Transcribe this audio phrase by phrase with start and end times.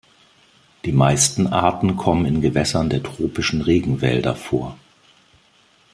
[0.83, 4.75] Die meisten Arten kommen in Gewässern der tropischen Regenwälder vor.